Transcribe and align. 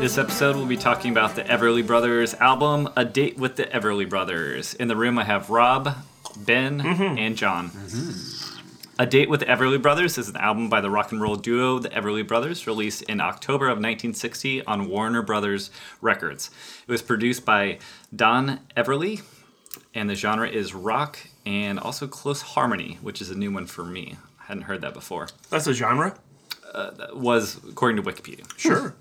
this 0.00 0.16
episode 0.16 0.54
we'll 0.54 0.64
be 0.64 0.76
talking 0.76 1.10
about 1.10 1.34
the 1.34 1.42
Everly 1.42 1.84
Brothers 1.84 2.32
album, 2.34 2.88
A 2.96 3.04
Date 3.04 3.36
with 3.36 3.56
the 3.56 3.64
Everly 3.64 4.08
Brothers. 4.08 4.74
In 4.74 4.86
the 4.86 4.94
room, 4.94 5.18
I 5.18 5.24
have 5.24 5.50
Rob, 5.50 5.92
Ben, 6.36 6.80
mm-hmm. 6.80 7.18
and 7.18 7.36
John. 7.36 7.70
Mm-hmm. 7.70 9.00
A 9.00 9.06
Date 9.06 9.28
with 9.28 9.40
the 9.40 9.46
Everly 9.46 9.82
Brothers 9.82 10.16
is 10.16 10.28
an 10.28 10.36
album 10.36 10.68
by 10.68 10.80
the 10.80 10.88
rock 10.88 11.10
and 11.10 11.20
roll 11.20 11.34
duo 11.34 11.80
the 11.80 11.88
Everly 11.88 12.24
Brothers, 12.24 12.64
released 12.64 13.02
in 13.02 13.20
October 13.20 13.64
of 13.64 13.78
1960 13.78 14.64
on 14.66 14.88
Warner 14.88 15.20
Brothers 15.20 15.72
Records. 16.00 16.52
It 16.86 16.92
was 16.92 17.02
produced 17.02 17.44
by 17.44 17.80
Don 18.14 18.60
Everly, 18.76 19.22
and 19.94 20.08
the 20.08 20.14
genre 20.14 20.48
is 20.48 20.74
rock 20.74 21.18
and 21.44 21.80
also 21.80 22.06
close 22.06 22.42
harmony, 22.42 22.98
which 23.02 23.20
is 23.20 23.30
a 23.30 23.36
new 23.36 23.50
one 23.50 23.66
for 23.66 23.84
me. 23.84 24.16
I 24.40 24.44
hadn't 24.44 24.62
heard 24.62 24.80
that 24.82 24.94
before. 24.94 25.26
That's 25.50 25.66
a 25.66 25.74
genre? 25.74 26.16
Uh, 26.72 26.92
that 26.92 27.16
was 27.16 27.58
according 27.68 28.00
to 28.00 28.08
Wikipedia. 28.08 28.46
Sure. 28.56 28.94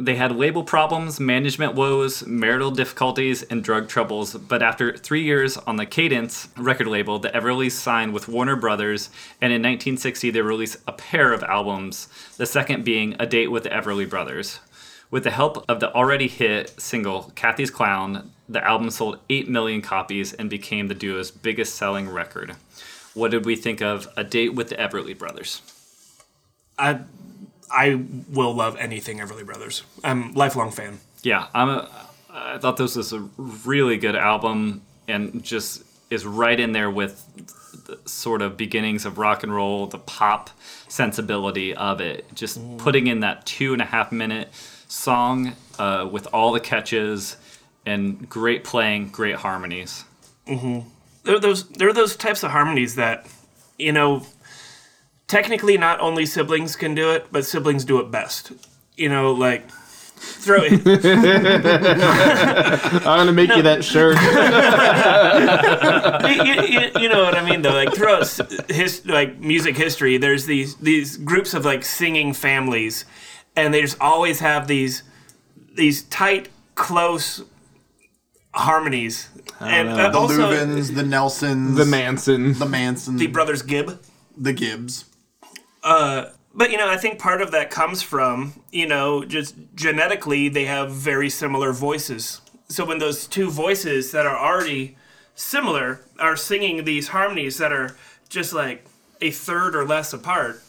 They 0.00 0.14
had 0.14 0.36
label 0.36 0.62
problems, 0.62 1.18
management 1.18 1.74
woes, 1.74 2.24
marital 2.24 2.70
difficulties, 2.70 3.42
and 3.42 3.64
drug 3.64 3.88
troubles. 3.88 4.34
But 4.34 4.62
after 4.62 4.96
three 4.96 5.22
years 5.22 5.56
on 5.56 5.74
the 5.74 5.86
Cadence 5.86 6.48
record 6.56 6.86
label, 6.86 7.18
the 7.18 7.30
Everlys 7.30 7.72
signed 7.72 8.12
with 8.12 8.28
Warner 8.28 8.54
Brothers, 8.54 9.10
and 9.40 9.52
in 9.52 9.60
1960 9.60 10.30
they 10.30 10.40
released 10.40 10.76
a 10.86 10.92
pair 10.92 11.32
of 11.32 11.42
albums, 11.42 12.06
the 12.36 12.46
second 12.46 12.84
being 12.84 13.16
A 13.18 13.26
Date 13.26 13.50
with 13.50 13.64
the 13.64 13.70
Everly 13.70 14.08
Brothers. 14.08 14.60
With 15.10 15.24
the 15.24 15.32
help 15.32 15.64
of 15.68 15.80
the 15.80 15.92
already 15.92 16.28
hit 16.28 16.80
single 16.80 17.32
Cathy's 17.34 17.70
Clown, 17.70 18.30
the 18.48 18.64
album 18.64 18.90
sold 18.90 19.18
8 19.28 19.48
million 19.48 19.82
copies 19.82 20.32
and 20.32 20.48
became 20.48 20.86
the 20.86 20.94
duo's 20.94 21.32
biggest 21.32 21.74
selling 21.74 22.08
record. 22.08 22.54
What 23.14 23.32
did 23.32 23.44
we 23.44 23.56
think 23.56 23.82
of 23.82 24.06
A 24.16 24.22
Date 24.22 24.54
with 24.54 24.68
the 24.68 24.76
Everly 24.76 25.18
Brothers? 25.18 25.60
I 26.78 27.00
I 27.70 28.02
will 28.30 28.54
love 28.54 28.76
anything 28.76 29.18
Everly 29.18 29.44
Brothers. 29.44 29.82
I'm 30.02 30.30
a 30.34 30.38
lifelong 30.38 30.70
fan. 30.70 31.00
yeah, 31.22 31.46
I'm 31.54 31.68
a, 31.68 31.88
I 32.30 32.58
thought 32.58 32.76
this 32.76 32.96
was 32.96 33.12
a 33.12 33.20
really 33.38 33.96
good 33.96 34.16
album 34.16 34.82
and 35.06 35.42
just 35.42 35.82
is 36.10 36.24
right 36.24 36.58
in 36.58 36.72
there 36.72 36.90
with 36.90 37.24
the 37.86 37.98
sort 38.08 38.42
of 38.42 38.56
beginnings 38.56 39.04
of 39.04 39.18
rock 39.18 39.42
and 39.42 39.54
roll, 39.54 39.86
the 39.86 39.98
pop 39.98 40.50
sensibility 40.88 41.74
of 41.74 42.00
it. 42.00 42.24
Just 42.34 42.60
putting 42.78 43.06
in 43.06 43.20
that 43.20 43.44
two 43.46 43.72
and 43.72 43.82
a 43.82 43.84
half 43.84 44.12
minute 44.12 44.48
song 44.88 45.54
uh, 45.78 46.08
with 46.10 46.26
all 46.32 46.52
the 46.52 46.60
catches 46.60 47.36
and 47.84 48.28
great 48.28 48.64
playing, 48.64 49.08
great 49.08 49.36
harmonies. 49.36 50.04
There 51.24 51.38
those 51.38 51.68
there 51.68 51.88
are 51.88 51.92
those 51.94 52.16
types 52.16 52.42
of 52.42 52.50
harmonies 52.50 52.94
that, 52.94 53.26
you 53.78 53.92
know, 53.92 54.24
technically 55.28 55.78
not 55.78 56.00
only 56.00 56.26
siblings 56.26 56.74
can 56.76 56.94
do 56.94 57.10
it, 57.12 57.26
but 57.30 57.46
siblings 57.46 57.84
do 57.84 58.00
it 58.00 58.10
best. 58.10 58.52
You 58.96 59.08
know, 59.08 59.32
like 59.32 59.70
throw 59.70 60.58
it. 60.62 60.84
I'm 62.02 63.02
gonna 63.18 63.32
make 63.32 63.54
you 63.54 63.62
that 63.62 63.84
shirt. 63.84 64.16
you, 66.46 66.80
you- 66.80 66.90
you 67.02 67.08
know 67.08 67.22
what 67.22 67.36
I 67.36 67.48
mean 67.48 67.62
though. 67.62 67.72
Like 67.72 67.94
throughout 67.94 68.22
s- 68.22 68.40
his 68.68 69.04
like 69.06 69.38
music 69.38 69.76
history, 69.76 70.18
there's 70.18 70.46
these 70.46 70.76
these 70.76 71.16
groups 71.16 71.54
of 71.54 71.64
like 71.64 71.84
singing 71.84 72.32
families, 72.32 73.04
and 73.54 73.72
they 73.72 73.80
just 73.80 74.00
always 74.00 74.40
have 74.40 74.66
these 74.66 75.02
these 75.74 76.02
tight, 76.04 76.48
close 76.74 77.42
harmonies. 78.52 79.28
And 79.60 79.88
uh, 79.88 80.10
The 80.10 80.18
also 80.18 80.50
Louvins, 80.52 80.94
the 80.94 81.02
Nelsons, 81.04 81.76
the 81.76 81.84
Manson. 81.84 82.52
the 82.54 82.66
Manson, 82.66 83.16
the 83.16 83.26
the, 83.26 83.32
brothers 83.32 83.62
Gibb. 83.62 84.00
The 84.36 84.52
Gibbs. 84.52 85.04
But 85.82 86.72
you 86.72 86.76
know, 86.76 86.88
I 86.88 86.96
think 86.96 87.18
part 87.18 87.40
of 87.40 87.50
that 87.52 87.70
comes 87.70 88.02
from 88.02 88.60
you 88.72 88.86
know 88.86 89.24
just 89.24 89.54
genetically 89.74 90.48
they 90.48 90.64
have 90.64 90.90
very 90.90 91.30
similar 91.30 91.72
voices. 91.72 92.40
So 92.68 92.84
when 92.84 92.98
those 92.98 93.26
two 93.26 93.50
voices 93.50 94.12
that 94.12 94.26
are 94.26 94.36
already 94.36 94.96
similar 95.34 96.00
are 96.18 96.36
singing 96.36 96.84
these 96.84 97.08
harmonies 97.08 97.58
that 97.58 97.72
are 97.72 97.96
just 98.28 98.52
like 98.52 98.84
a 99.20 99.30
third 99.30 99.74
or 99.74 99.84
less 99.84 100.12
apart, 100.12 100.62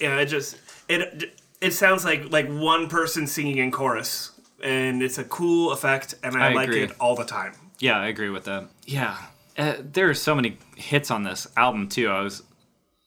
you 0.00 0.08
know, 0.08 0.18
it 0.18 0.26
just 0.26 0.56
it 0.88 1.34
it 1.60 1.72
sounds 1.72 2.04
like 2.04 2.30
like 2.30 2.48
one 2.48 2.88
person 2.88 3.26
singing 3.26 3.58
in 3.58 3.70
chorus, 3.70 4.32
and 4.62 5.02
it's 5.02 5.18
a 5.18 5.24
cool 5.24 5.72
effect, 5.72 6.14
and 6.22 6.36
I, 6.36 6.50
I 6.50 6.54
like 6.54 6.68
agree. 6.68 6.82
it 6.82 6.92
all 6.98 7.14
the 7.14 7.24
time. 7.24 7.54
Yeah, 7.78 7.98
I 7.98 8.08
agree 8.08 8.30
with 8.30 8.44
that. 8.44 8.68
Yeah, 8.86 9.18
uh, 9.58 9.74
there 9.80 10.08
are 10.08 10.14
so 10.14 10.34
many 10.34 10.58
hits 10.76 11.10
on 11.10 11.24
this 11.24 11.46
album 11.56 11.88
too. 11.88 12.08
I 12.08 12.22
was 12.22 12.42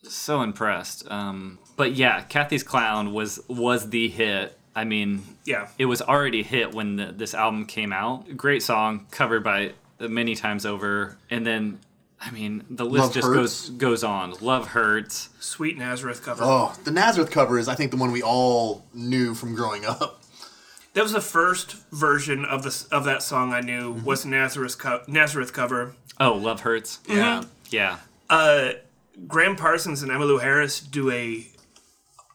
so 0.03 0.41
impressed. 0.41 1.09
Um, 1.11 1.59
but 1.75 1.93
yeah, 1.93 2.21
Cathy's 2.21 2.63
Clown 2.63 3.13
was 3.13 3.39
was 3.47 3.89
the 3.89 4.07
hit. 4.09 4.57
I 4.75 4.83
mean, 4.83 5.23
Yeah. 5.43 5.67
it 5.79 5.85
was 5.85 6.03
already 6.03 6.43
hit 6.43 6.73
when 6.75 6.97
the, 6.97 7.11
this 7.11 7.33
album 7.33 7.65
came 7.65 7.91
out. 7.91 8.37
Great 8.37 8.61
song, 8.61 9.07
covered 9.09 9.43
by 9.43 9.71
many 9.99 10.35
times 10.35 10.65
over, 10.65 11.17
and 11.29 11.45
then. 11.45 11.79
I 12.19 12.31
mean, 12.31 12.65
the 12.67 12.83
list 12.83 13.03
Love 13.03 13.13
just 13.13 13.27
Hurts. 13.27 13.35
goes 13.37 13.69
goes 13.77 14.03
on. 14.03 14.33
Love 14.41 14.69
hurts. 14.69 15.29
Sweet 15.39 15.77
Nazareth 15.77 16.23
cover. 16.23 16.43
Oh, 16.43 16.75
the 16.83 16.89
Nazareth 16.89 17.29
cover 17.29 17.59
is, 17.59 17.67
I 17.67 17.75
think, 17.75 17.91
the 17.91 17.97
one 17.97 18.11
we 18.11 18.23
all 18.23 18.83
knew 18.91 19.35
from 19.35 19.53
growing 19.53 19.85
up. 19.85 20.23
That 20.95 21.03
was 21.03 21.11
the 21.11 21.21
first 21.21 21.73
version 21.91 22.43
of 22.43 22.63
this 22.63 22.85
of 22.85 23.03
that 23.05 23.21
song 23.21 23.53
I 23.53 23.61
knew 23.61 23.91
was 24.03 24.25
Nazareth 24.25 24.79
co- 24.79 25.03
Nazareth 25.07 25.53
cover. 25.53 25.93
Oh, 26.19 26.33
love 26.33 26.61
hurts. 26.61 27.01
Yeah. 27.07 27.43
Yeah, 27.69 27.97
Uh, 28.31 28.69
Gram 29.25 29.55
Parsons 29.55 30.03
and 30.03 30.11
Emmylou 30.11 30.41
Harris 30.41 30.79
do 30.79 31.09
a 31.11 31.47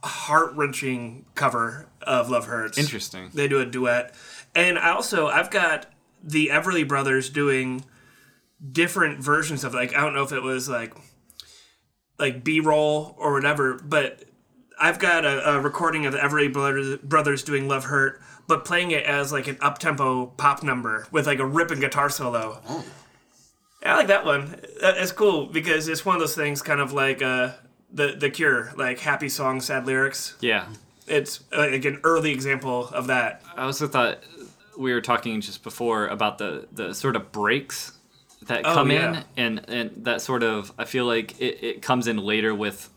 heart 0.02 0.54
wrenching 0.54 1.26
cover 1.34 1.86
of 2.02 2.28
Love 2.28 2.46
Hurts. 2.46 2.78
interesting. 2.78 3.30
They 3.32 3.46
do 3.46 3.60
a 3.60 3.66
duet, 3.66 4.14
and 4.54 4.78
I 4.78 4.90
also 4.90 5.28
I've 5.28 5.50
got 5.50 5.86
the 6.22 6.48
Everly 6.48 6.86
Brothers 6.86 7.30
doing 7.30 7.84
different 8.70 9.20
versions 9.22 9.64
of 9.64 9.74
like 9.74 9.94
I 9.94 10.00
don't 10.00 10.14
know 10.14 10.22
if 10.22 10.32
it 10.32 10.42
was 10.42 10.68
like 10.68 10.94
like 12.18 12.42
B 12.44 12.60
roll 12.60 13.14
or 13.18 13.32
whatever, 13.32 13.78
but 13.82 14.24
I've 14.80 14.98
got 14.98 15.24
a, 15.24 15.56
a 15.56 15.60
recording 15.60 16.06
of 16.06 16.12
the 16.12 16.18
Everly 16.18 16.52
Brothers, 16.52 16.98
Brothers 16.98 17.42
doing 17.42 17.68
Love 17.68 17.84
Hurt, 17.84 18.20
but 18.48 18.64
playing 18.64 18.90
it 18.90 19.04
as 19.04 19.32
like 19.32 19.46
an 19.46 19.58
up 19.60 19.78
tempo 19.78 20.26
pop 20.26 20.62
number 20.62 21.06
with 21.12 21.26
like 21.26 21.38
a 21.38 21.46
ripping 21.46 21.80
guitar 21.80 22.10
solo. 22.10 22.60
Oh. 22.68 22.84
I 23.84 23.96
like 23.96 24.06
that 24.08 24.24
one. 24.24 24.60
It's 24.80 25.12
cool 25.12 25.46
because 25.46 25.88
it's 25.88 26.04
one 26.04 26.14
of 26.16 26.20
those 26.20 26.34
things, 26.36 26.62
kind 26.62 26.80
of 26.80 26.92
like 26.92 27.22
uh, 27.22 27.52
the 27.92 28.14
the 28.18 28.30
Cure, 28.30 28.72
like 28.76 29.00
happy 29.00 29.28
song, 29.28 29.60
sad 29.60 29.86
lyrics. 29.86 30.36
Yeah, 30.40 30.66
It's 31.06 31.40
uh, 31.52 31.68
like 31.70 31.84
an 31.84 32.00
early 32.04 32.30
example 32.32 32.88
of 32.88 33.08
that. 33.08 33.42
I 33.56 33.62
also 33.64 33.88
thought 33.88 34.22
we 34.78 34.92
were 34.92 35.00
talking 35.00 35.40
just 35.40 35.62
before 35.62 36.06
about 36.06 36.38
the 36.38 36.68
the 36.72 36.94
sort 36.94 37.16
of 37.16 37.32
breaks 37.32 37.92
that 38.46 38.62
Oh, 38.64 38.74
come 38.74 38.90
yeah. 38.90 39.22
in, 39.36 39.58
and 39.58 39.68
and 39.68 40.04
that 40.04 40.22
sort 40.22 40.42
of 40.42 40.72
I 40.78 40.84
feel 40.84 41.04
like 41.06 41.40
it, 41.40 41.62
it 41.64 41.82
comes 41.82 42.06
in 42.06 42.18
later 42.18 42.54
with 42.54 42.88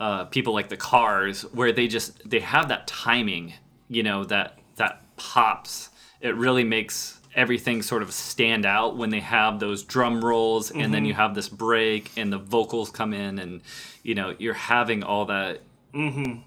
uh, 0.00 0.24
people 0.26 0.52
like 0.54 0.68
the 0.68 0.76
Cars, 0.76 1.42
where 1.52 1.72
they 1.72 1.86
just 1.86 2.28
they 2.28 2.40
have 2.40 2.68
that 2.68 2.86
timing, 2.86 3.52
you 3.88 4.02
know, 4.02 4.24
that 4.24 4.58
that 4.76 5.02
pops. 5.16 5.90
It 6.20 6.34
really 6.34 6.64
makes 6.64 7.17
everything 7.38 7.80
sort 7.82 8.02
of 8.02 8.12
stand 8.12 8.66
out 8.66 8.96
when 8.96 9.10
they 9.10 9.20
have 9.20 9.60
those 9.60 9.82
drum 9.84 10.22
rolls 10.24 10.70
and 10.70 10.92
then 10.92 11.04
you 11.04 11.14
have 11.14 11.34
this 11.34 11.48
break 11.48 12.10
and 12.16 12.32
the 12.32 12.38
vocals 12.38 12.90
come 12.90 13.14
in 13.14 13.38
and 13.38 13.62
you 14.02 14.14
know 14.14 14.34
you're 14.38 14.54
having 14.54 15.02
all 15.02 15.24
that 15.26 15.60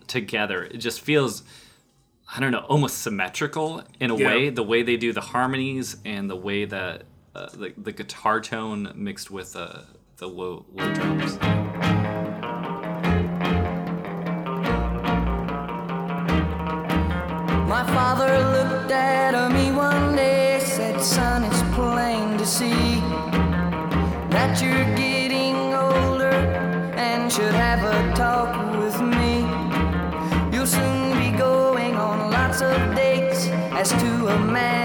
together. 0.07 0.63
It 0.65 0.77
just 0.77 1.01
feels 1.01 1.43
i 2.33 2.39
don't 2.39 2.51
know 2.51 2.65
almost 2.69 2.99
symmetrical 2.99 3.83
in 3.99 4.09
a 4.11 4.15
Yeah. 4.15 4.27
way 4.27 4.49
the 4.49 4.63
way 4.63 4.83
they 4.83 4.95
do 4.97 5.11
the 5.11 5.21
harmonies 5.21 5.97
and 6.05 6.29
the 6.29 6.35
way 6.37 6.63
that 6.65 7.03
uh, 7.35 7.47
the, 7.61 7.73
the 7.77 7.91
guitar 7.91 8.39
tone 8.41 8.91
mixed 8.95 9.29
with 9.31 9.55
uh, 9.55 9.79
the 10.17 10.27
low 10.27 10.65
low 10.73 10.93
drums. 10.93 11.37
My 17.73 17.83
father 17.95 18.31
looked 18.55 18.91
at 18.91 19.51
me 19.53 19.60
see 22.51 22.99
that 24.29 24.61
you're 24.61 24.93
getting 24.97 25.73
older 25.73 26.35
and 26.97 27.31
should 27.31 27.53
have 27.53 27.81
a 27.85 28.13
talk 28.13 28.51
with 28.77 28.99
me. 28.99 29.39
You'll 30.51 30.67
soon 30.67 31.17
be 31.17 31.31
going 31.37 31.95
on 31.95 32.29
lots 32.29 32.61
of 32.61 32.75
dates 32.93 33.47
as 33.79 33.89
to 34.01 34.27
a 34.27 34.37
man 34.37 34.80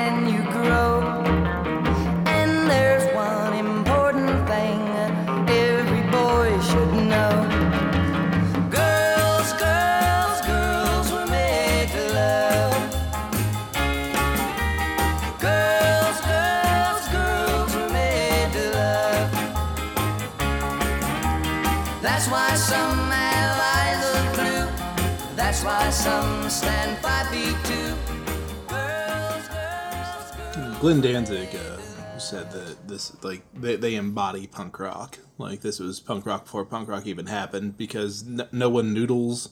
Glenn 30.86 31.00
Danzig 31.00 31.48
uh, 31.52 32.16
said 32.16 32.48
that 32.52 32.86
this 32.86 33.20
like 33.24 33.42
they, 33.54 33.74
they 33.74 33.96
embody 33.96 34.46
punk 34.46 34.78
rock. 34.78 35.18
Like 35.36 35.60
this 35.60 35.80
was 35.80 35.98
punk 35.98 36.24
rock 36.24 36.44
before 36.44 36.64
punk 36.64 36.88
rock 36.88 37.06
even 37.06 37.26
happened 37.26 37.76
because 37.76 38.24
n- 38.24 38.46
no 38.52 38.68
one 38.70 38.94
noodles 38.94 39.48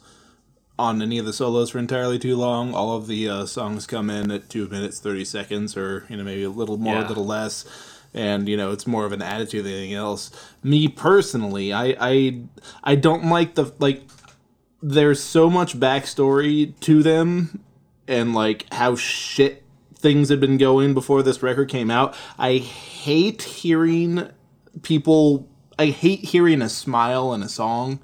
on 0.78 1.02
any 1.02 1.18
of 1.18 1.26
the 1.26 1.32
solos 1.32 1.70
for 1.70 1.80
entirely 1.80 2.20
too 2.20 2.36
long. 2.36 2.72
All 2.72 2.96
of 2.96 3.08
the 3.08 3.28
uh, 3.28 3.46
songs 3.46 3.84
come 3.84 4.10
in 4.10 4.30
at 4.30 4.48
two 4.48 4.68
minutes 4.68 5.00
thirty 5.00 5.24
seconds, 5.24 5.76
or 5.76 6.06
you 6.08 6.16
know 6.16 6.22
maybe 6.22 6.44
a 6.44 6.50
little 6.50 6.76
more, 6.76 6.94
Yeah. 6.94 7.06
a 7.06 7.08
little 7.08 7.26
less. 7.26 7.64
And 8.14 8.48
you 8.48 8.56
know 8.56 8.70
it's 8.70 8.86
more 8.86 9.04
of 9.04 9.10
an 9.10 9.20
attitude 9.20 9.64
than 9.64 9.72
anything 9.72 9.94
else. 9.94 10.30
Me 10.62 10.86
personally, 10.86 11.72
I 11.72 11.96
I 12.00 12.42
I 12.84 12.94
don't 12.94 13.24
like 13.24 13.56
the 13.56 13.72
like. 13.80 14.04
There's 14.80 15.20
so 15.20 15.50
much 15.50 15.80
backstory 15.80 16.78
to 16.78 17.02
them 17.02 17.64
and 18.06 18.34
like 18.34 18.72
how 18.72 18.94
shit 18.94 19.63
things 20.04 20.28
had 20.28 20.38
been 20.38 20.58
going 20.58 20.92
before 20.92 21.22
this 21.22 21.42
record 21.42 21.66
came 21.70 21.90
out. 21.90 22.14
I 22.38 22.58
hate 22.58 23.40
hearing 23.40 24.28
people 24.82 25.48
I 25.78 25.86
hate 25.86 26.20
hearing 26.20 26.60
a 26.60 26.68
smile 26.68 27.32
in 27.32 27.42
a 27.42 27.48
song. 27.48 28.00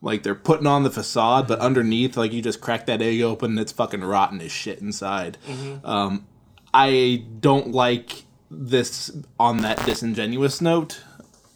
Like 0.00 0.22
they're 0.22 0.36
putting 0.36 0.68
on 0.68 0.84
the 0.84 0.90
facade, 0.90 1.48
but 1.48 1.56
mm-hmm. 1.56 1.66
underneath, 1.66 2.16
like 2.16 2.32
you 2.32 2.40
just 2.40 2.60
crack 2.60 2.86
that 2.86 3.02
egg 3.02 3.20
open 3.22 3.50
and 3.50 3.60
it's 3.60 3.72
fucking 3.72 4.04
rotten 4.04 4.40
as 4.40 4.52
shit 4.52 4.78
inside. 4.78 5.36
Mm-hmm. 5.48 5.84
Um, 5.84 6.28
I 6.72 7.24
don't 7.40 7.72
like 7.72 8.22
this 8.48 9.10
on 9.40 9.58
that 9.58 9.84
disingenuous 9.84 10.60
note 10.60 11.02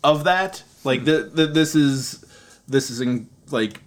of 0.03 0.25
that. 0.25 0.65
Like 0.83 1.01
hmm. 1.01 1.07
the, 1.07 1.31
the 1.33 1.47
this 1.47 1.77
is 1.77 2.25
this 2.67 2.91
is 2.91 3.01
in 3.01 3.29
like 3.53 3.83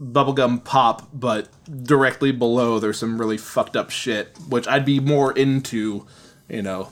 bubblegum 0.00 0.62
pop, 0.64 1.08
but 1.12 1.48
directly 1.84 2.32
below 2.32 2.78
there's 2.78 2.98
some 2.98 3.18
really 3.18 3.38
fucked 3.38 3.76
up 3.76 3.90
shit, 3.90 4.36
which 4.48 4.68
I'd 4.68 4.84
be 4.84 5.00
more 5.00 5.32
into, 5.32 6.06
you 6.48 6.62
know, 6.62 6.90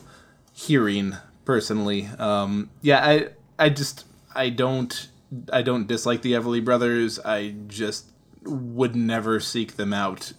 hearing 0.53 1.17
personally. 1.45 2.09
Um, 2.19 2.71
yeah, 2.83 3.05
I 3.05 3.29
I 3.59 3.69
just 3.69 4.05
I 4.35 4.51
don't 4.51 5.09
I 5.53 5.63
don't 5.63 5.87
dislike 5.87 6.23
the 6.23 6.33
Everly 6.33 6.65
Brothers. 6.65 7.19
I 7.21 7.55
just 7.67 8.07
would 8.45 8.95
never 8.95 9.41
seek 9.41 9.77
them 9.77 9.93
out 9.93 10.33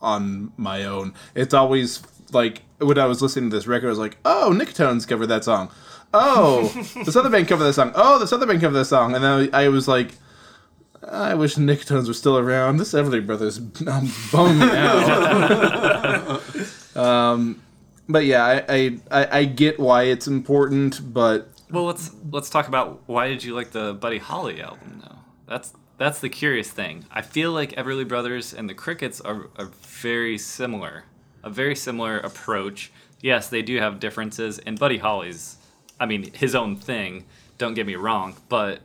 on 0.00 0.52
my 0.56 0.84
own. 0.84 1.14
It's 1.34 1.54
always 1.54 2.02
like 2.32 2.62
when 2.78 2.98
I 2.98 3.06
was 3.06 3.22
listening 3.22 3.50
to 3.50 3.56
this 3.56 3.66
record, 3.66 3.86
I 3.86 3.90
was 3.90 3.98
like, 3.98 4.18
"Oh, 4.24 4.50
Nicktones 4.52 5.06
covered 5.06 5.28
that 5.28 5.44
song. 5.44 5.70
Oh, 6.14 6.68
this 7.04 7.16
other 7.16 7.30
band 7.30 7.48
covered 7.48 7.64
that 7.64 7.74
song. 7.74 7.92
Oh, 7.94 8.18
this 8.18 8.32
other 8.32 8.46
band 8.46 8.60
covered 8.60 8.78
that 8.78 8.86
song." 8.86 9.14
And 9.14 9.22
then 9.22 9.50
I, 9.52 9.64
I 9.64 9.68
was 9.68 9.86
like, 9.88 10.12
"I 11.08 11.34
wish 11.34 11.56
Nicktones 11.56 12.08
were 12.08 12.14
still 12.14 12.38
around. 12.38 12.76
This 12.78 12.92
Everly 12.92 13.24
Brothers 13.24 13.58
um, 13.58 14.10
bummed 14.30 14.60
me 14.60 14.68
out." 14.70 16.40
um, 16.96 17.62
but 18.08 18.24
yeah, 18.24 18.44
I, 18.44 18.64
I 18.68 18.98
I 19.10 19.38
I 19.38 19.44
get 19.44 19.78
why 19.78 20.04
it's 20.04 20.26
important, 20.26 21.12
but 21.12 21.48
Well, 21.70 21.84
let's 21.84 22.10
let's 22.30 22.50
talk 22.50 22.68
about 22.68 23.02
why 23.06 23.28
did 23.28 23.44
you 23.44 23.54
like 23.54 23.70
the 23.70 23.94
Buddy 23.94 24.18
Holly 24.18 24.60
album 24.62 25.02
though? 25.04 25.18
That's 25.46 25.72
that's 25.98 26.18
the 26.20 26.28
curious 26.28 26.70
thing. 26.70 27.04
I 27.12 27.22
feel 27.22 27.52
like 27.52 27.72
Everly 27.72 28.06
Brothers 28.06 28.52
and 28.52 28.68
the 28.68 28.74
Crickets 28.74 29.20
are, 29.20 29.48
are 29.56 29.70
very 29.82 30.36
similar, 30.36 31.04
a 31.44 31.50
very 31.50 31.76
similar 31.76 32.18
approach. 32.18 32.90
Yes, 33.20 33.48
they 33.48 33.62
do 33.62 33.78
have 33.78 34.00
differences, 34.00 34.58
and 34.58 34.76
Buddy 34.78 34.98
Holly's, 34.98 35.58
I 36.00 36.06
mean, 36.06 36.32
his 36.32 36.56
own 36.56 36.74
thing. 36.76 37.26
Don't 37.56 37.74
get 37.74 37.86
me 37.86 37.94
wrong, 37.94 38.34
but 38.48 38.80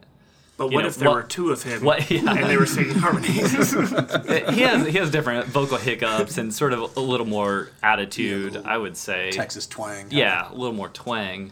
But 0.57 0.71
what 0.71 0.81
know, 0.81 0.87
if 0.87 0.95
there 0.95 1.09
what- 1.09 1.15
were 1.15 1.23
two 1.23 1.51
of 1.51 1.61
him 1.63 1.83
what- 1.83 2.09
yeah. 2.11 2.31
and 2.33 2.49
they 2.49 2.57
were 2.57 2.65
singing 2.65 2.95
harmonies? 2.95 3.51
he 3.73 4.61
has 4.61 4.87
he 4.87 4.97
has 4.97 5.11
different 5.11 5.45
vocal 5.47 5.77
hiccups 5.77 6.37
and 6.39 6.53
sort 6.53 6.73
of 6.73 6.97
a 6.97 6.99
little 6.99 7.27
more 7.27 7.69
attitude. 7.83 8.61
I 8.65 8.77
would 8.77 8.97
say, 8.97 9.29
Texas 9.31 9.67
twang. 9.67 10.07
yeah, 10.09 10.51
a 10.51 10.55
little 10.55 10.73
more 10.75 10.89
twang. 10.89 11.51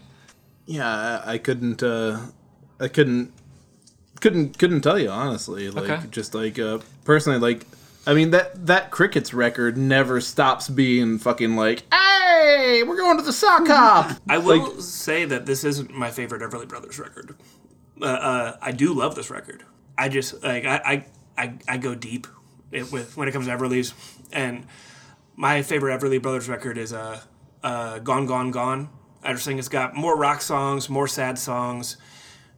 yeah, 0.66 1.22
I, 1.24 1.34
I 1.34 1.38
couldn't 1.38 1.82
uh, 1.82 2.18
I 2.80 2.88
couldn't 2.88 3.32
couldn't 4.20 4.58
couldn't 4.58 4.80
tell 4.80 4.98
you 4.98 5.08
honestly. 5.10 5.70
Like 5.70 5.88
Okay. 5.90 6.06
just 6.10 6.34
like 6.34 6.58
uh, 6.58 6.78
personally, 7.04 7.38
like 7.38 7.64
I 8.08 8.14
mean 8.14 8.30
that 8.32 8.66
that 8.66 8.90
Crickets 8.90 9.32
record 9.32 9.76
never 9.78 10.20
stops 10.20 10.68
being 10.68 11.18
fucking 11.18 11.54
like, 11.54 11.84
hey, 11.94 12.82
we're 12.86 12.96
going 12.96 13.18
to 13.18 13.22
the 13.22 13.32
sock 13.32 13.66
hop. 13.68 14.16
I 14.28 14.38
will 14.38 14.80
say 14.80 15.24
that 15.26 15.46
this 15.46 15.62
isn't 15.62 15.92
my 15.94 16.10
favorite 16.10 16.42
Everly 16.42 16.66
Brothers 16.66 16.98
record. 16.98 17.36
Uh, 18.00 18.04
uh, 18.04 18.56
I 18.60 18.72
do 18.72 18.92
love 18.92 19.14
this 19.14 19.30
record. 19.30 19.64
I 19.96 20.08
just 20.08 20.42
like 20.42 20.64
I 20.64 20.76
I, 21.36 21.42
I, 21.42 21.58
I 21.68 21.76
go 21.78 21.94
deep 21.94 22.26
it, 22.70 22.92
with 22.92 23.16
when 23.16 23.28
it 23.28 23.32
comes 23.32 23.46
to 23.46 23.52
Everly's, 23.52 23.94
and 24.32 24.66
my 25.34 25.62
favorite 25.62 25.98
Everly 25.98 26.20
Brothers 26.20 26.48
record 26.48 26.78
is 26.78 26.92
uh, 26.92 27.20
uh, 27.62 27.98
"Gone 28.00 28.26
Gone 28.26 28.50
Gone." 28.50 28.88
I 29.22 29.32
just 29.32 29.44
think 29.44 29.58
it's 29.58 29.68
got 29.68 29.94
more 29.94 30.16
rock 30.16 30.40
songs, 30.40 30.88
more 30.88 31.08
sad 31.08 31.38
songs. 31.38 31.96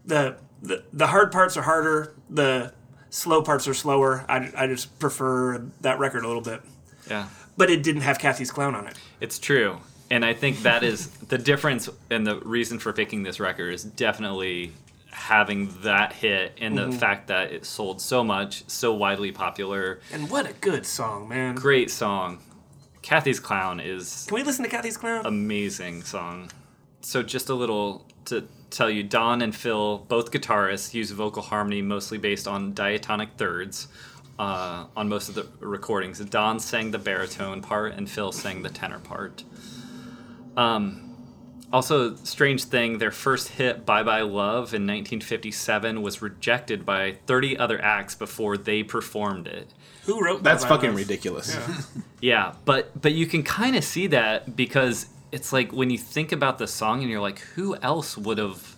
The 0.04 0.38
the, 0.62 0.84
the 0.92 1.06
hard 1.06 1.32
parts 1.32 1.56
are 1.56 1.62
harder. 1.62 2.14
The 2.28 2.72
slow 3.10 3.42
parts 3.42 3.66
are 3.68 3.74
slower. 3.74 4.24
I, 4.28 4.50
I 4.56 4.66
just 4.66 4.98
prefer 4.98 5.58
that 5.80 5.98
record 5.98 6.24
a 6.24 6.26
little 6.26 6.42
bit. 6.42 6.60
Yeah. 7.08 7.28
But 7.56 7.70
it 7.70 7.82
didn't 7.82 8.02
have 8.02 8.18
Cathy's 8.18 8.50
Clown 8.50 8.74
on 8.74 8.86
it. 8.86 8.98
It's 9.20 9.38
true. 9.38 9.78
And 10.10 10.24
I 10.24 10.34
think 10.34 10.62
that 10.62 10.82
is 10.82 11.08
the 11.08 11.38
difference 11.38 11.88
and 12.10 12.26
the 12.26 12.40
reason 12.40 12.78
for 12.78 12.92
picking 12.92 13.22
this 13.22 13.40
record 13.40 13.74
is 13.74 13.84
definitely 13.84 14.72
having 15.18 15.68
that 15.82 16.12
hit 16.12 16.54
and 16.60 16.78
the 16.78 16.92
fact 16.92 17.26
that 17.26 17.52
it 17.52 17.66
sold 17.66 18.00
so 18.00 18.22
much, 18.22 18.62
so 18.68 18.94
widely 18.94 19.32
popular. 19.32 20.00
And 20.12 20.30
what 20.30 20.48
a 20.48 20.52
good 20.54 20.86
song, 20.86 21.28
man. 21.28 21.54
Great 21.56 21.90
song. 21.90 22.38
Cathy's 23.02 23.40
Clown 23.40 23.80
is 23.80 24.26
Can 24.28 24.36
we 24.36 24.42
listen 24.42 24.64
to 24.64 24.70
Cathy's 24.70 24.96
Clown? 24.96 25.26
amazing 25.26 26.02
song. 26.02 26.50
So 27.00 27.22
just 27.22 27.48
a 27.48 27.54
little 27.54 28.06
to 28.26 28.46
tell 28.70 28.90
you, 28.90 29.02
Don 29.02 29.42
and 29.42 29.54
Phil, 29.54 29.98
both 30.08 30.30
guitarists, 30.30 30.94
use 30.94 31.10
vocal 31.10 31.42
harmony 31.42 31.82
mostly 31.82 32.18
based 32.18 32.46
on 32.46 32.72
diatonic 32.74 33.30
thirds 33.36 33.88
uh, 34.38 34.86
on 34.96 35.08
most 35.08 35.28
of 35.28 35.34
the 35.34 35.46
recordings. 35.60 36.20
Don 36.20 36.60
sang 36.60 36.90
the 36.90 36.98
baritone 36.98 37.60
part 37.60 37.94
and 37.94 38.08
Phil 38.08 38.30
sang 38.30 38.62
the 38.62 38.68
tenor 38.70 39.00
part. 39.00 39.42
Um, 40.56 41.07
also, 41.72 42.14
strange 42.16 42.64
thing, 42.64 42.98
their 42.98 43.10
first 43.10 43.48
hit, 43.48 43.84
Bye 43.84 44.02
Bye 44.02 44.22
Love, 44.22 44.72
in 44.74 44.86
1957 44.86 46.00
was 46.00 46.22
rejected 46.22 46.86
by 46.86 47.18
30 47.26 47.58
other 47.58 47.80
acts 47.82 48.14
before 48.14 48.56
they 48.56 48.82
performed 48.82 49.46
it. 49.46 49.68
Who 50.04 50.24
wrote 50.24 50.42
That's 50.42 50.64
Bye 50.64 50.70
Bye 50.70 50.76
fucking 50.76 50.90
Love? 50.90 50.98
ridiculous. 50.98 51.56
Yeah, 52.20 52.54
but 52.64 53.00
but 53.00 53.12
you 53.12 53.26
can 53.26 53.44
kind 53.44 53.76
of 53.76 53.84
see 53.84 54.08
that 54.08 54.56
because 54.56 55.06
it's 55.30 55.52
like 55.52 55.72
when 55.72 55.88
you 55.88 55.98
think 55.98 56.32
about 56.32 56.58
the 56.58 56.66
song 56.66 57.00
and 57.00 57.08
you're 57.08 57.20
like, 57.20 57.38
who 57.38 57.76
else 57.76 58.18
would 58.18 58.38
have 58.38 58.74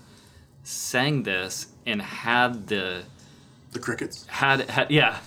sang 0.62 1.22
this 1.22 1.68
and 1.86 2.02
had 2.02 2.66
the 2.66 3.04
The 3.72 3.78
crickets. 3.78 4.26
had 4.26 4.68
had 4.68 4.90
yeah, 4.90 5.20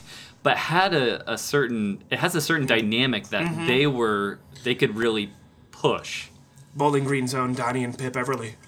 but 0.43 0.57
had 0.57 0.93
a, 0.93 1.31
a 1.31 1.39
certain 1.39 2.03
it 2.11 2.19
has 2.19 2.35
a 2.35 2.41
certain 2.41 2.67
dynamic 2.67 3.29
that 3.29 3.45
mm-hmm. 3.45 3.65
they 3.65 3.87
were 3.87 4.37
they 4.63 4.75
could 4.75 4.95
really 4.95 5.33
push 5.71 6.27
Bowling 6.75 7.03
Green 7.03 7.27
Zone, 7.27 7.53
Donnie 7.53 7.83
and 7.83 7.97
Pip 7.97 8.13
Everly. 8.13 8.53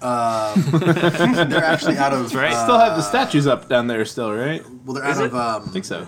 They're 1.50 1.64
actually 1.64 1.96
out 1.98 2.12
of. 2.12 2.32
right. 2.34 2.52
uh, 2.52 2.64
Still 2.64 2.78
have 2.78 2.96
the 2.96 3.02
statues 3.02 3.46
up 3.46 3.68
down 3.68 3.86
there, 3.88 4.04
still, 4.04 4.32
right? 4.32 4.62
well, 4.84 4.94
they're 4.94 5.04
out 5.04 5.16
it? 5.20 5.26
of 5.26 5.34
um, 5.34 5.64
I 5.68 5.72
think 5.72 5.84
so. 5.84 6.06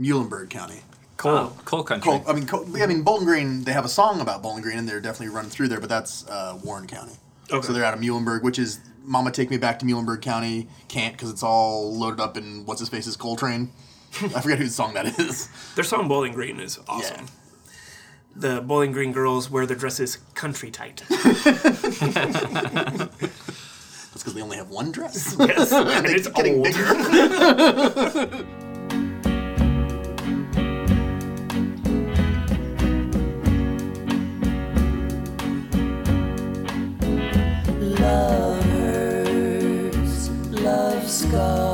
Muhlenberg 0.00 0.50
County. 0.50 0.80
Coal, 1.16 1.56
coal 1.64 1.82
country. 1.84 2.10
Col- 2.10 2.24
I 2.28 2.32
mean, 2.34 2.46
Col- 2.46 2.66
I 2.82 2.86
mean, 2.86 3.02
Bowling 3.02 3.24
Green. 3.24 3.64
They 3.64 3.72
have 3.72 3.84
a 3.84 3.88
song 3.88 4.20
about 4.20 4.42
Bowling 4.42 4.62
Green, 4.62 4.78
and 4.78 4.88
they're 4.88 5.00
definitely 5.00 5.34
running 5.34 5.50
through 5.50 5.68
there. 5.68 5.80
But 5.80 5.88
that's 5.88 6.28
uh, 6.28 6.58
Warren 6.62 6.86
County. 6.86 7.12
Okay. 7.50 7.66
So 7.66 7.72
they're 7.72 7.84
out 7.84 7.94
of 7.94 8.00
Muhlenberg, 8.00 8.42
which 8.42 8.58
is 8.58 8.80
Mama 9.02 9.30
Take 9.30 9.48
Me 9.50 9.56
Back 9.56 9.78
to 9.78 9.86
Muhlenberg 9.86 10.20
County. 10.22 10.68
Can't 10.88 11.14
because 11.14 11.30
it's 11.30 11.42
all 11.42 11.94
loaded 11.96 12.20
up 12.20 12.36
in 12.36 12.66
what's 12.66 12.80
his 12.80 12.88
face's 12.88 13.16
coal 13.16 13.36
train. 13.36 13.70
I 14.34 14.40
forget 14.40 14.58
whose 14.58 14.74
song 14.74 14.94
that 14.94 15.18
is. 15.18 15.48
Their 15.76 15.84
song 15.84 16.08
Bowling 16.08 16.32
Green 16.32 16.60
is 16.60 16.78
awesome. 16.88 17.24
Yeah. 17.26 17.30
The 18.36 18.60
Bowling 18.60 18.92
Green 18.92 19.12
girls 19.12 19.48
wear 19.50 19.64
their 19.66 19.76
dresses 19.76 20.18
country 20.34 20.70
tight. 20.70 21.02
That's 21.08 21.32
because 24.22 24.34
they 24.34 24.42
only 24.42 24.56
have 24.56 24.68
one 24.70 24.90
dress. 24.90 25.36
yes, 25.40 25.72
and 25.72 26.06
it's 26.06 26.28
getting 26.28 26.56
old. 26.56 26.64
bigger. 26.64 28.44
Love 37.80 38.64
hurts, 38.64 40.28
love 40.50 41.08
scars, 41.08 41.73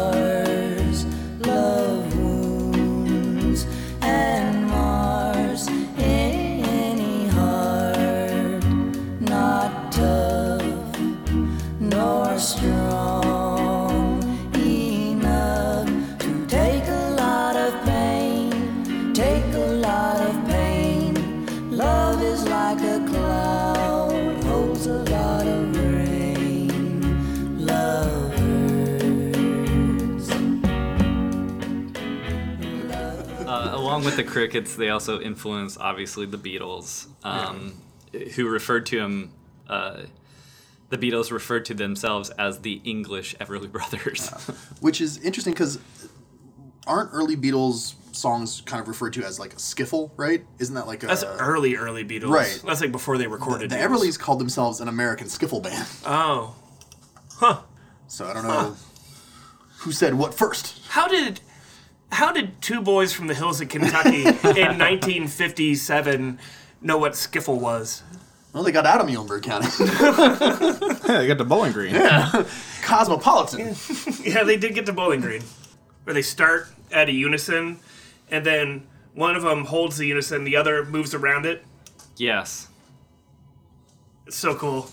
with 34.16 34.24
the 34.26 34.30
Crickets, 34.30 34.74
they 34.76 34.90
also 34.90 35.20
influenced 35.20 35.78
obviously 35.78 36.26
the 36.26 36.38
Beatles, 36.38 37.06
um, 37.24 37.80
who 38.34 38.48
referred 38.48 38.86
to 38.86 38.98
him. 38.98 39.32
Uh, 39.68 40.02
the 40.88 40.98
Beatles 40.98 41.30
referred 41.30 41.64
to 41.66 41.74
themselves 41.74 42.30
as 42.30 42.60
the 42.62 42.80
English 42.84 43.36
Everly 43.36 43.70
Brothers. 43.72 44.28
Which 44.80 45.00
is 45.00 45.18
interesting 45.18 45.52
because 45.52 45.78
aren't 46.86 47.10
early 47.12 47.36
Beatles 47.36 47.94
songs 48.12 48.60
kind 48.66 48.82
of 48.82 48.88
referred 48.88 49.12
to 49.12 49.22
as 49.24 49.38
like 49.38 49.52
a 49.52 49.56
skiffle, 49.56 50.10
right? 50.16 50.44
Isn't 50.58 50.74
that 50.74 50.88
like 50.88 51.04
a 51.04 51.06
That's 51.06 51.22
early, 51.22 51.76
early 51.76 52.04
Beatles. 52.04 52.30
Right. 52.30 52.60
That's 52.66 52.80
like 52.80 52.90
before 52.90 53.18
they 53.18 53.28
recorded. 53.28 53.70
the 53.70 53.76
Beatles. 53.76 53.88
Everlys 54.00 54.18
called 54.18 54.40
themselves 54.40 54.80
an 54.80 54.88
American 54.88 55.28
skiffle 55.28 55.62
band. 55.62 55.86
Oh, 56.04 56.56
huh. 57.36 57.60
So 58.08 58.26
I 58.26 58.32
don't 58.34 58.42
know 58.48 58.74
who 59.78 59.92
said 59.92 60.14
what 60.14 60.34
first. 60.34 60.80
how 60.88 61.06
did 61.06 61.40
how 62.12 62.32
did 62.32 62.60
two 62.60 62.80
boys 62.82 63.12
from 63.12 63.26
the 63.26 63.34
hills 63.34 63.60
of 63.60 63.68
Kentucky 63.68 64.22
in 64.24 64.78
1957 64.78 66.38
know 66.82 66.98
what 66.98 67.12
skiffle 67.12 67.58
was? 67.60 68.02
Well, 68.52 68.62
they 68.64 68.72
got 68.72 68.84
out 68.86 69.00
of 69.00 69.06
Muhlenberg 69.06 69.42
County. 69.42 69.68
Yeah, 71.10 71.18
they 71.18 71.26
got 71.26 71.38
the 71.38 71.44
Bowling 71.44 71.72
Green. 71.72 71.94
Yeah. 71.94 72.44
Cosmopolitan. 72.82 73.74
Yeah, 74.24 74.44
they 74.44 74.56
did 74.56 74.74
get 74.74 74.86
to 74.86 74.92
Bowling 74.92 75.20
Green, 75.20 75.42
where 76.04 76.14
they 76.14 76.22
start 76.22 76.68
at 76.92 77.08
a 77.08 77.12
unison, 77.12 77.78
and 78.30 78.44
then 78.46 78.86
one 79.14 79.34
of 79.36 79.42
them 79.42 79.64
holds 79.64 79.96
the 79.98 80.06
unison, 80.06 80.44
the 80.44 80.56
other 80.56 80.84
moves 80.84 81.14
around 81.14 81.46
it. 81.46 81.64
yes. 82.16 82.68
It's 84.26 84.36
so 84.36 84.54
cool. 84.54 84.88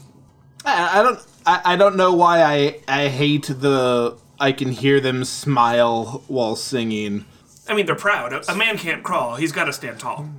I, 0.66 1.00
I 1.00 1.04
don't. 1.04 1.20
I, 1.46 1.62
I 1.66 1.76
don't 1.76 1.96
know 1.96 2.14
why 2.14 2.42
I 2.42 2.80
I 2.88 3.08
hate 3.10 3.46
the. 3.48 4.18
I 4.39 4.51
can 4.51 4.72
hear 4.72 5.00
them 5.00 5.24
smile 5.25 6.24
while 6.27 6.56
singing. 6.56 7.25
I 7.67 7.74
mean, 7.74 7.86
they're 7.86 7.96
proud. 7.96 8.34
A, 8.34 8.51
a 8.51 8.56
man 8.56 8.77
can't 8.77 9.03
crawl; 9.03 9.36
he's 9.36 9.51
got 9.51 9.65
to 9.65 9.74
stand 9.74 10.00
tall. 10.00 10.29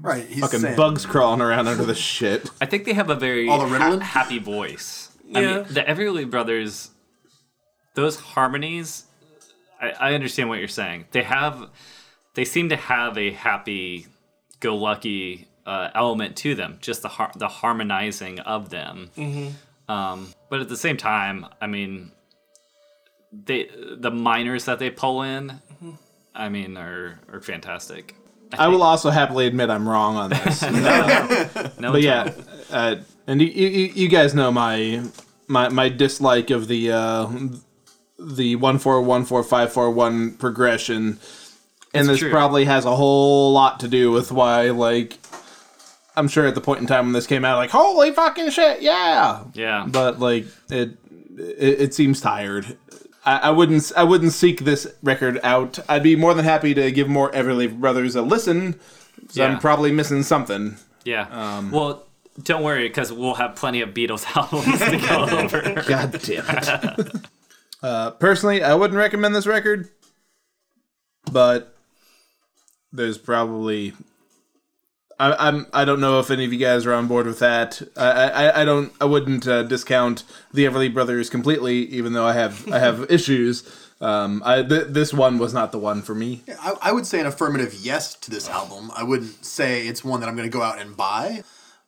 Right. 0.00 0.26
He's 0.26 0.40
Fucking 0.40 0.60
saying- 0.60 0.76
bugs 0.76 1.04
crawling 1.04 1.40
around 1.40 1.66
under 1.68 1.84
the 1.84 1.94
shit. 1.94 2.48
I 2.60 2.66
think 2.66 2.84
they 2.84 2.92
have 2.94 3.10
a 3.10 3.14
very 3.16 3.48
All 3.48 3.58
the 3.58 3.66
ha- 3.78 3.90
Ritalin? 3.90 4.00
happy 4.00 4.38
voice. 4.38 5.10
I 5.34 5.40
Yeah. 5.40 5.56
mean, 5.62 5.74
the 5.74 5.82
Everly 5.82 6.28
Brothers, 6.30 6.90
those 7.94 8.16
harmonies, 8.16 9.04
I, 9.80 9.90
I 9.90 10.14
understand 10.14 10.48
what 10.48 10.60
you're 10.60 10.68
saying. 10.68 11.06
They 11.10 11.24
have, 11.24 11.68
they 12.34 12.44
seem 12.44 12.68
to 12.70 12.76
have 12.76 13.18
a 13.18 13.32
happy-go-lucky 13.32 15.48
uh, 15.66 15.90
element 15.94 16.36
to 16.36 16.54
them, 16.54 16.78
just 16.80 17.02
the 17.02 17.08
har- 17.08 17.32
the 17.36 17.48
harmonizing 17.48 18.38
of 18.40 18.70
them. 18.70 19.10
Um, 19.88 20.32
but 20.48 20.60
at 20.60 20.68
the 20.68 20.76
same 20.76 20.96
time, 20.96 21.46
I 21.60 21.66
mean, 21.66 22.12
they 23.32 23.70
the 23.96 24.10
minors 24.10 24.64
that 24.66 24.78
they 24.78 24.90
pull 24.90 25.22
in, 25.22 25.60
I 26.34 26.48
mean, 26.48 26.76
are 26.76 27.20
are 27.32 27.40
fantastic. 27.40 28.14
I 28.52 28.68
will 28.68 28.82
also 28.82 29.10
happily 29.10 29.46
admit 29.46 29.68
I'm 29.68 29.86
wrong 29.88 30.16
on 30.16 30.30
this. 30.30 30.62
No, 31.78 31.92
but 31.92 32.00
yeah, 32.02 32.32
uh, 32.70 32.96
and 33.26 33.42
you, 33.42 33.48
you, 33.48 33.92
you 33.94 34.08
guys 34.08 34.34
know 34.34 34.50
my 34.50 35.02
my 35.46 35.68
my 35.68 35.88
dislike 35.88 36.50
of 36.50 36.66
the 36.68 36.90
uh, 36.92 37.28
the 38.18 38.56
one 38.56 38.78
four 38.78 39.02
one 39.02 39.24
four 39.24 39.42
five 39.42 39.72
four 39.72 39.90
one 39.90 40.32
progression, 40.32 41.18
and 41.92 42.00
It's 42.02 42.08
this 42.08 42.18
true. 42.20 42.30
probably 42.30 42.64
has 42.64 42.84
a 42.84 42.96
whole 42.96 43.52
lot 43.52 43.80
to 43.80 43.88
do 43.88 44.10
with 44.10 44.32
why 44.32 44.70
like. 44.70 45.18
I'm 46.16 46.26
sure 46.26 46.48
at 46.48 46.56
the 46.56 46.60
point 46.60 46.80
in 46.80 46.86
time 46.88 47.04
when 47.06 47.12
this 47.12 47.28
came 47.28 47.44
out, 47.44 47.58
like 47.58 47.70
holy 47.70 48.10
fucking 48.10 48.50
shit, 48.50 48.82
yeah. 48.82 49.44
yeah. 49.54 49.86
But 49.88 50.18
like 50.18 50.46
it, 50.68 50.96
it, 51.38 51.80
it 51.80 51.94
seems 51.94 52.20
tired. 52.20 52.76
I, 53.28 53.48
I 53.48 53.50
wouldn't, 53.50 53.92
I 53.94 54.04
wouldn't 54.04 54.32
seek 54.32 54.60
this 54.64 54.86
record 55.02 55.38
out. 55.42 55.78
I'd 55.88 56.02
be 56.02 56.16
more 56.16 56.32
than 56.32 56.46
happy 56.46 56.72
to 56.72 56.90
give 56.90 57.08
more 57.08 57.30
Everly 57.32 57.68
Brothers 57.78 58.16
a 58.16 58.22
listen. 58.22 58.80
So 59.28 59.42
Yeah. 59.42 59.48
I'm 59.48 59.58
probably 59.58 59.92
missing 59.92 60.22
something. 60.22 60.76
Yeah. 61.04 61.26
Um, 61.30 61.70
well, 61.70 62.06
don't 62.42 62.62
worry, 62.62 62.88
because 62.88 63.12
we'll 63.12 63.34
have 63.34 63.54
plenty 63.54 63.82
of 63.82 63.90
Beatles 63.90 64.24
albums 64.36 64.78
to 64.80 64.96
go 65.06 65.38
over. 65.44 65.82
God 65.86 66.18
damn 66.22 66.44
it. 66.48 67.16
uh, 67.82 68.12
personally, 68.12 68.62
I 68.62 68.74
wouldn't 68.74 68.96
recommend 68.96 69.34
this 69.34 69.46
record, 69.46 69.88
but 71.30 71.74
there's 72.92 73.18
probably. 73.18 73.92
I, 75.18 75.48
I'm. 75.48 75.66
I 75.72 75.84
don't 75.84 76.00
know 76.00 76.20
if 76.20 76.30
any 76.30 76.44
of 76.44 76.52
you 76.52 76.58
guys 76.58 76.86
are 76.86 76.94
on 76.94 77.08
board 77.08 77.26
with 77.26 77.40
that. 77.40 77.82
I. 77.96 78.10
I, 78.10 78.62
I 78.62 78.64
don't. 78.64 78.92
I 79.00 79.04
wouldn't 79.04 79.46
uh, 79.46 79.64
discount 79.64 80.24
the 80.52 80.64
Everly 80.64 80.92
Brothers 80.92 81.28
completely, 81.28 81.78
even 81.86 82.12
though 82.12 82.26
I 82.26 82.34
have. 82.34 82.70
I 82.72 82.78
have 82.86 83.10
issues. 83.10 83.68
Um. 84.00 84.42
I. 84.44 84.62
Th- 84.62 84.86
this 84.88 85.12
one 85.12 85.38
was 85.38 85.52
not 85.52 85.72
the 85.72 85.78
one 85.78 86.02
for 86.02 86.14
me. 86.14 86.42
I, 86.60 86.74
I 86.82 86.92
would 86.92 87.06
say 87.06 87.20
an 87.20 87.26
affirmative 87.26 87.74
yes 87.74 88.14
to 88.14 88.30
this 88.30 88.48
album. 88.48 88.92
I 88.94 89.02
wouldn't 89.02 89.44
say 89.44 89.86
it's 89.88 90.04
one 90.04 90.20
that 90.20 90.28
I'm 90.28 90.36
going 90.36 90.48
to 90.48 90.56
go 90.56 90.62
out 90.62 90.80
and 90.80 90.96
buy, 90.96 91.42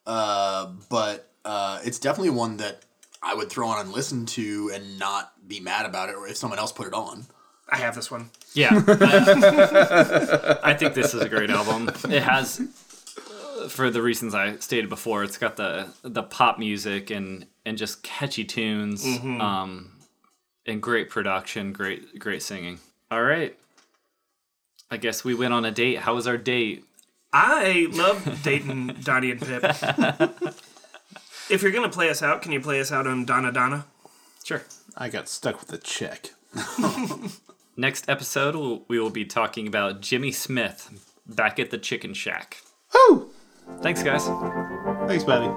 uh, 0.06 0.66
but 0.88 1.30
uh, 1.44 1.80
it's 1.84 1.98
definitely 2.00 2.30
one 2.30 2.56
that 2.56 2.82
I 3.22 3.34
would 3.34 3.48
throw 3.48 3.68
on 3.68 3.80
and 3.80 3.92
listen 3.92 4.26
to 4.26 4.70
and 4.74 4.98
not 4.98 5.32
be 5.46 5.60
mad 5.60 5.86
about 5.86 6.08
it, 6.08 6.16
or 6.16 6.26
if 6.26 6.36
someone 6.36 6.58
else 6.58 6.72
put 6.72 6.86
it 6.86 6.94
on. 6.94 7.26
I 7.72 7.76
have 7.76 7.94
this 7.94 8.10
one. 8.10 8.30
Yeah. 8.52 8.70
I, 8.72 10.58
I 10.70 10.74
think 10.74 10.94
this 10.94 11.14
is 11.14 11.20
a 11.22 11.28
great 11.28 11.50
album. 11.50 11.88
It 12.12 12.22
has, 12.22 12.60
for 13.68 13.90
the 13.90 14.02
reasons 14.02 14.34
I 14.34 14.56
stated 14.56 14.88
before, 14.88 15.24
it's 15.24 15.38
got 15.38 15.56
the 15.56 15.88
the 16.02 16.22
pop 16.22 16.58
music 16.58 17.10
and 17.10 17.46
and 17.64 17.76
just 17.76 18.02
catchy 18.02 18.44
tunes, 18.44 19.04
um, 19.04 19.92
and 20.66 20.82
great 20.82 21.10
production, 21.10 21.72
great 21.72 22.18
great 22.18 22.42
singing. 22.42 22.78
All 23.10 23.22
right. 23.22 23.56
I 24.90 24.96
guess 24.96 25.24
we 25.24 25.34
went 25.34 25.54
on 25.54 25.64
a 25.64 25.70
date. 25.70 25.98
How 25.98 26.14
was 26.14 26.26
our 26.26 26.36
date? 26.36 26.84
I 27.32 27.86
love 27.92 28.40
dating 28.42 28.88
Donnie 29.04 29.30
and 29.30 29.40
Pip. 29.40 29.62
if 31.50 31.62
you're 31.62 31.70
gonna 31.70 31.88
play 31.88 32.10
us 32.10 32.22
out, 32.22 32.42
can 32.42 32.52
you 32.52 32.60
play 32.60 32.80
us 32.80 32.90
out 32.90 33.06
on 33.06 33.24
Donna 33.24 33.52
Donna? 33.52 33.86
Sure. 34.44 34.62
I 34.96 35.08
got 35.08 35.28
stuck 35.28 35.60
with 35.60 35.68
the 35.68 35.78
check. 35.78 36.30
Next 37.76 38.08
episode, 38.08 38.56
we'll, 38.56 38.82
we 38.88 38.98
will 38.98 39.10
be 39.10 39.24
talking 39.24 39.68
about 39.68 40.00
Jimmy 40.00 40.32
Smith 40.32 41.08
back 41.26 41.60
at 41.60 41.70
the 41.70 41.78
Chicken 41.78 42.14
Shack. 42.14 42.58
Woo! 42.92 43.30
Thanks, 43.82 44.02
guys. 44.02 44.26
Thanks, 45.06 45.24
buddy. 45.24 45.48